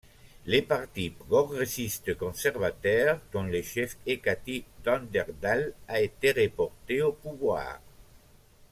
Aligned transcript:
Le 0.47 0.61
Parti 0.61 1.11
progressiste-conservateur, 1.11 3.19
dont 3.31 3.43
le 3.43 3.61
chef 3.61 3.97
est 4.07 4.17
Kathy 4.17 4.63
Dunderdale 4.83 5.73
a 5.87 6.01
été 6.01 6.31
reporté 6.31 7.03
au 7.03 7.11
pouvoir. 7.11 7.79